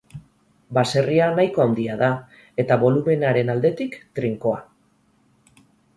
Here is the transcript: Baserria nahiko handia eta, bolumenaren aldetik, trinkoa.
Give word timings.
Baserria 0.77 1.27
nahiko 1.39 1.63
handia 1.65 2.09
eta, 2.63 2.77
bolumenaren 2.85 3.53
aldetik, 3.57 3.99
trinkoa. 4.21 4.59